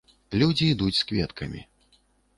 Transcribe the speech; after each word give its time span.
Людзі 0.41 0.65
ідуць 0.75 0.95
з 1.01 1.03
кветкамі. 1.11 1.61